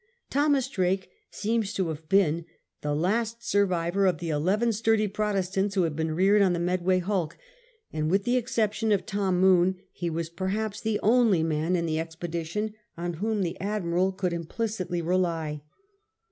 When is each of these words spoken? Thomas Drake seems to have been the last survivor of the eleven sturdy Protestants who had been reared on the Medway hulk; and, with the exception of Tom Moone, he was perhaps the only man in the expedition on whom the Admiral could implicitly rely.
Thomas 0.31 0.67
Drake 0.67 1.11
seems 1.29 1.73
to 1.75 1.89
have 1.89 2.09
been 2.09 2.45
the 2.81 2.95
last 2.95 3.47
survivor 3.47 4.07
of 4.07 4.17
the 4.17 4.31
eleven 4.31 4.73
sturdy 4.73 5.07
Protestants 5.07 5.75
who 5.75 5.83
had 5.83 5.95
been 5.95 6.15
reared 6.15 6.41
on 6.41 6.53
the 6.53 6.59
Medway 6.59 6.97
hulk; 6.97 7.37
and, 7.93 8.09
with 8.09 8.23
the 8.23 8.35
exception 8.35 8.91
of 8.91 9.05
Tom 9.05 9.39
Moone, 9.39 9.75
he 9.91 10.09
was 10.09 10.29
perhaps 10.31 10.81
the 10.81 10.99
only 11.03 11.43
man 11.43 11.75
in 11.75 11.85
the 11.85 11.99
expedition 11.99 12.73
on 12.97 13.13
whom 13.21 13.43
the 13.43 13.59
Admiral 13.61 14.11
could 14.11 14.33
implicitly 14.33 15.03
rely. 15.03 15.61